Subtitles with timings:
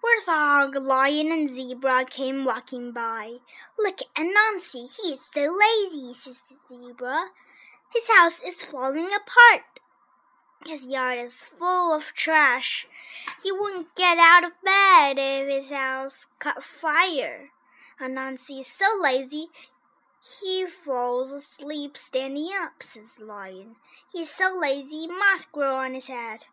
[0.00, 3.38] Warthog, lion, and zebra came walking by.
[3.76, 7.30] Look at Anansi, he is so lazy, says the zebra.
[7.92, 9.80] His house is falling apart.
[10.66, 12.86] His yard is full of trash.
[13.42, 17.50] He wouldn't get out of bed if his house caught fire.
[18.00, 19.48] Anansi is so lazy
[20.20, 23.76] he falls asleep standing up, says lion.
[24.12, 26.44] He's so lazy moth grow on his head.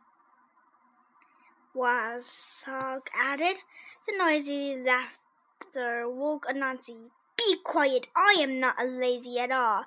[1.75, 3.57] Warthog added.
[4.05, 7.09] The noisy laughter woke Anansi.
[7.37, 9.85] Be quiet, I am not a lazy at all.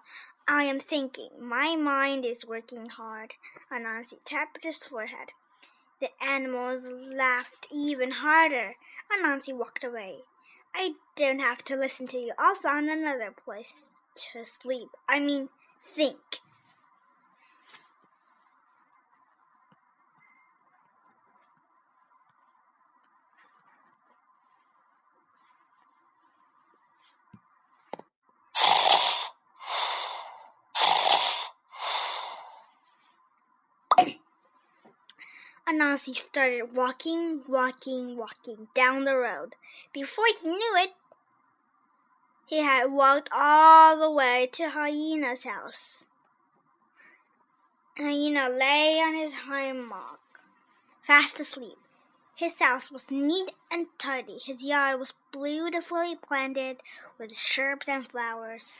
[0.50, 1.28] I am thinking.
[1.38, 3.34] My mind is working hard.
[3.70, 5.32] Anansi tapped his forehead.
[6.00, 8.76] The animals laughed even harder.
[9.12, 10.20] Anansi walked away.
[10.74, 12.32] I don't have to listen to you.
[12.38, 13.90] I'll find another place
[14.32, 14.88] to sleep.
[15.06, 16.40] I mean, think.
[35.68, 39.54] Anansi started walking, walking, walking down the road.
[39.92, 40.94] Before he knew it,
[42.46, 46.06] he had walked all the way to Hyena's house.
[47.98, 50.20] Hyena lay on his hammock,
[51.02, 51.76] fast asleep.
[52.34, 54.38] His house was neat and tidy.
[54.38, 56.78] His yard was beautifully planted
[57.18, 58.72] with shrubs and flowers.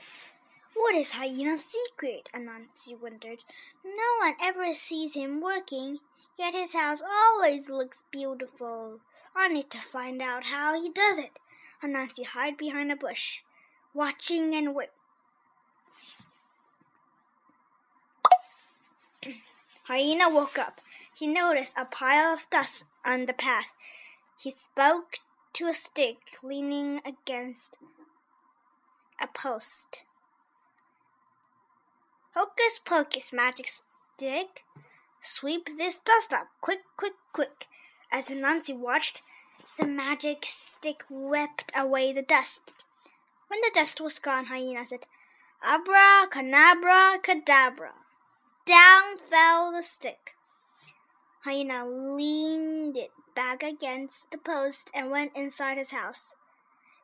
[0.73, 2.29] What is Hyena's secret?
[2.33, 3.43] Anansi wondered.
[3.83, 5.99] No one ever sees him working.
[6.39, 9.01] Yet his house always looks beautiful.
[9.35, 11.37] I need to find out how he does it.
[11.83, 13.41] Anansi hid behind a bush,
[13.93, 14.87] watching and wait.
[19.83, 20.79] Hyena woke up.
[21.13, 23.75] He noticed a pile of dust on the path.
[24.41, 25.17] He spoke
[25.55, 27.77] to a stick leaning against
[29.21, 30.05] a post.
[32.33, 33.67] Hocus pocus, magic
[34.15, 34.63] stick.
[35.21, 37.67] Sweep this dust up, quick, quick, quick.
[38.11, 39.21] As Anansi watched,
[39.77, 42.83] the magic stick swept away the dust.
[43.47, 45.05] When the dust was gone, Hyena said,
[45.61, 47.91] Abra, canabra, cadabra.
[48.65, 50.35] Down fell the stick.
[51.43, 56.33] Hyena leaned it back against the post and went inside his house.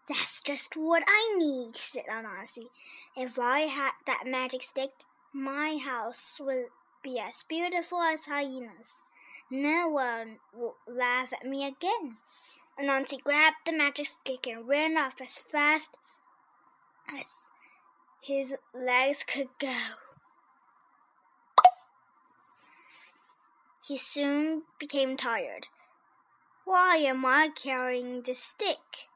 [0.08, 2.68] That's just what I need, said Anansi.
[3.18, 4.92] If I had that magic stick,
[5.34, 6.68] my house would
[7.06, 8.94] be as beautiful as hyenas.
[9.52, 12.18] No one will laugh at me again.
[12.80, 15.98] Anansi grabbed the magic stick and ran off as fast
[17.08, 17.28] as
[18.20, 19.78] his legs could go.
[23.88, 25.68] He soon became tired.
[26.66, 29.10] Why am I carrying this stick?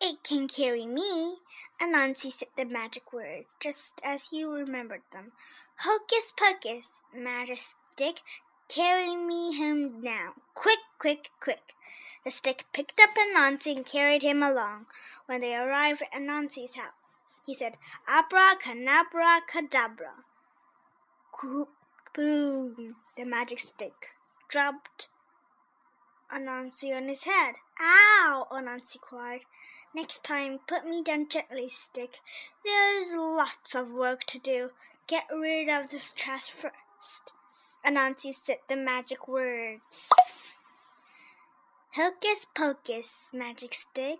[0.00, 1.36] It can carry me.
[1.80, 5.32] Anansi said the magic words just as he remembered them.
[5.80, 8.20] Hocus pocus, magic stick,
[8.68, 10.34] carry me home now.
[10.54, 11.74] Quick, quick, quick.
[12.24, 14.86] The stick picked up Anansi and carried him along.
[15.26, 16.92] When they arrived at Anansi's house,
[17.44, 17.76] he said,
[18.08, 20.24] Abracadabra, cadabra.
[22.14, 22.96] Boom!
[23.16, 24.14] The magic stick
[24.48, 25.08] dropped
[26.32, 27.56] Anansi on his head.
[27.80, 28.46] Ow!
[28.50, 29.42] Anansi cried.
[29.96, 32.18] Next time, put me down gently, stick.
[32.66, 34.68] There's lots of work to do.
[35.06, 37.32] Get rid of this trash first.
[37.82, 40.10] Anansi said the magic words.
[41.94, 44.18] Hocus pocus, magic stick.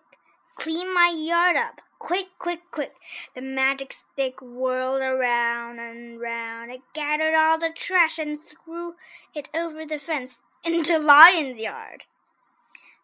[0.55, 1.83] Clean my yard up.
[1.99, 2.95] Quick, quick, quick.
[3.35, 6.71] The magic stick whirled around and round.
[6.71, 8.95] It gathered all the trash and threw
[9.35, 12.05] it over the fence into Lion's yard.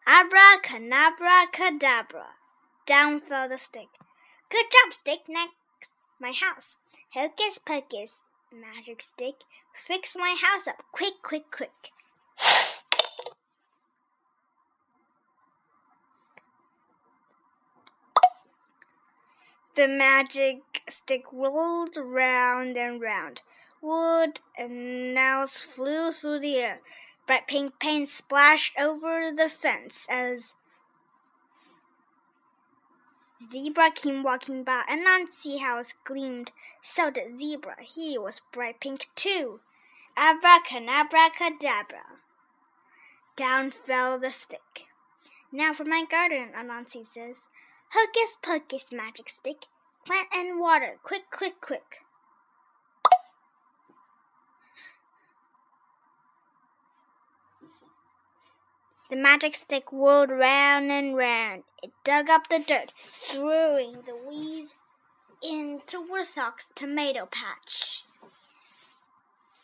[0.07, 2.29] Abracadabra, cadabra.
[2.85, 3.87] Down fell the stick.
[4.49, 5.21] Good job, stick.
[5.29, 5.53] Next,
[6.19, 6.75] my house.
[7.13, 9.35] Hocus pocus, magic stick.
[9.73, 10.83] Fix my house up.
[10.91, 11.91] Quick, quick, quick.
[19.75, 23.41] The magic stick rolled round and round.
[23.81, 26.81] Wood and nails flew through the air.
[27.25, 30.53] Bright pink paint splashed over the fence as
[33.51, 36.51] Zebra came walking by, Anansi house gleamed.
[36.81, 37.77] So did Zebra.
[37.81, 39.59] He was bright pink too.
[40.15, 41.15] Abracadabra.
[43.35, 44.87] Down fell the stick.
[45.51, 47.47] Now for my garden, Anansi says.
[47.93, 49.65] Hocus pocus, magic stick.
[50.05, 52.05] Plant and water, quick, quick, quick.
[59.09, 61.63] The magic stick whirled round and round.
[61.83, 64.75] It dug up the dirt, throwing the weeds
[65.41, 68.05] into Warthog's tomato patch.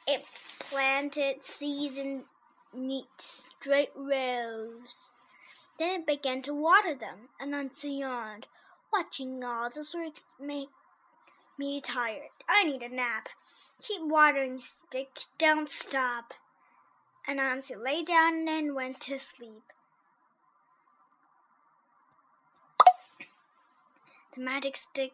[0.06, 0.26] It
[0.60, 2.24] planted seeds in
[2.74, 5.14] neat, straight rows.
[5.78, 8.48] Then it began to water them, Anansi yawned.
[8.92, 10.68] Watching all this work make
[11.58, 12.32] me tired.
[12.50, 13.30] I need a nap.
[13.80, 15.22] Keep watering, stick.
[15.38, 16.34] Don't stop.
[17.30, 19.64] Anansi lay down and went to sleep.
[24.36, 25.14] The magic stick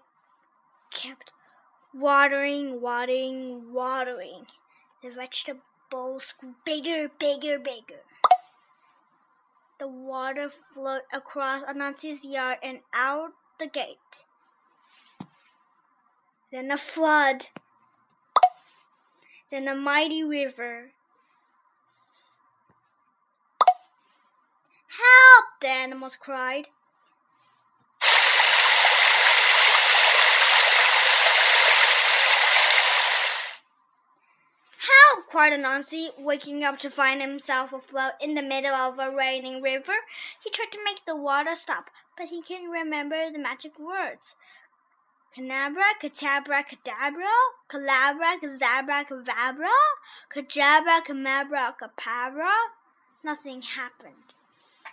[0.92, 1.32] kept
[1.94, 4.48] watering, watering, watering.
[5.02, 8.04] The vegetables grew bigger, bigger, bigger.
[9.80, 14.26] The water flowed across Anansi's yard and out the gate.
[16.52, 17.48] Then a flood.
[19.50, 20.92] Then a mighty river.
[24.88, 25.46] Help!
[25.62, 26.68] the animals cried.
[35.36, 39.92] Cried Anansi, waking up to find himself afloat in the middle of a raining river.
[40.42, 44.38] He tried to make the water stop, but he couldn't remember the magic words.
[45.34, 47.36] Canabra, catabra, cadabra,
[47.68, 49.76] calabra, kazabra, kavabra,
[50.34, 52.54] kajabra, kamabra, kapabra.
[53.22, 54.32] Nothing happened.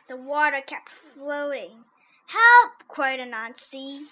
[0.08, 1.84] The water kept floating.
[2.26, 2.88] Help!
[2.88, 4.06] cried Anansi.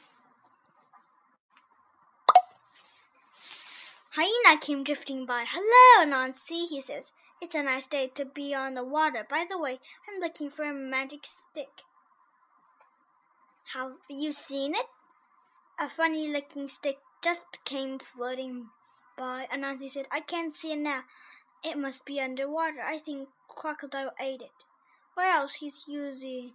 [4.14, 5.44] Hyena came drifting by.
[5.46, 7.12] Hello, Anansi, he says.
[7.40, 9.24] It's a nice day to be on the water.
[9.28, 9.78] By the way,
[10.08, 11.84] I'm looking for a magic stick.
[13.72, 14.86] Have you seen it?
[15.78, 18.70] A funny looking stick just came floating
[19.16, 19.46] by.
[19.54, 21.04] Anansi said, I can't see it now.
[21.64, 22.80] It must be underwater.
[22.84, 24.64] I think crocodile ate it.
[25.16, 26.54] Or else he's using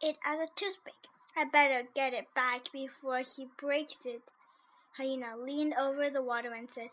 [0.00, 0.94] it as a toothpick.
[1.36, 4.22] I better get it back before he breaks it.
[4.96, 6.90] Hyena leaned over the water and said,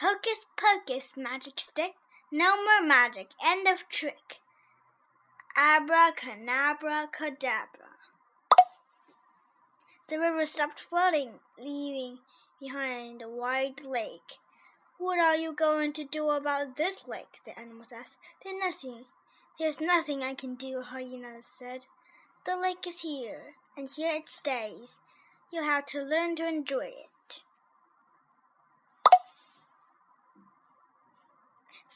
[0.00, 1.94] Hocus pocus, magic stick.
[2.32, 3.28] No more magic.
[3.44, 4.40] End of trick.
[5.56, 7.94] Abracadabra cadabra.
[10.08, 12.18] The river stopped floating, leaving
[12.60, 14.38] behind a wide lake.
[14.98, 17.40] What are you going to do about this lake?
[17.44, 18.18] the animals asked.
[18.42, 19.04] There's nothing.
[19.58, 21.86] There's nothing I can do, Hyena said.
[22.44, 25.00] The lake is here, and here it stays.
[25.52, 27.13] You'll have to learn to enjoy it.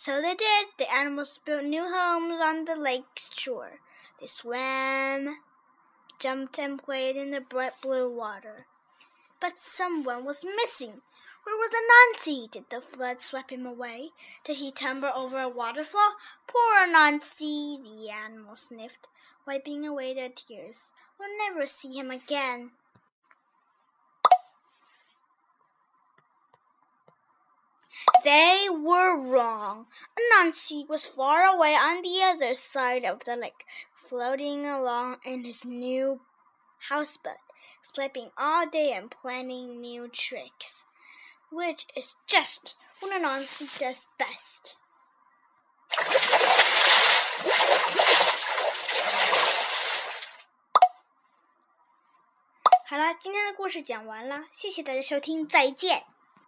[0.01, 0.69] So they did.
[0.79, 3.81] The animals built new homes on the lake shore.
[4.21, 5.39] They swam,
[6.21, 8.67] jumped, and played in the bright blue water.
[9.41, 11.03] But someone was missing.
[11.43, 12.49] Where was Anansi?
[12.49, 14.11] Did the flood sweep him away?
[14.45, 16.15] Did he tumble over a waterfall?
[16.47, 19.09] Poor Anansi, the animal sniffed,
[19.49, 20.93] wiping away their tears.
[21.19, 22.71] We'll never see him again.
[28.24, 29.88] They were wrong.
[30.18, 35.64] Anansi was far away on the other side of the lake, floating along in his
[35.64, 36.22] new
[36.90, 37.38] houseboat,
[37.82, 40.86] sleeping all day and planning new tricks,
[41.52, 44.78] which is just what Anansi does best.
[52.86, 56.06] 好了，今天的故事讲完了，谢谢大家收听，再见。